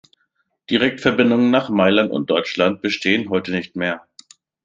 [0.71, 4.01] Direktverbindungen nach Mailand und Deutschland bestehen heute nicht mehr.